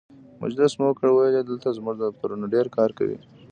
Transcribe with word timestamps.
مجلس 0.41 0.71
مو 0.79 0.85
وکړ، 0.89 1.07
ویل 1.11 1.35
یې 1.37 1.43
دلته 1.49 1.67
زموږ 1.77 1.95
دفترونه 1.99 2.45
ډېر 2.53 2.65
کار 2.75 2.89
کوي. 2.97 3.19